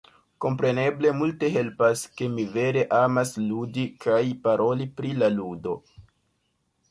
[0.43, 5.77] Kompreneble multe helpas, ke mi vere amas ludi kaj paroli pri la ludo.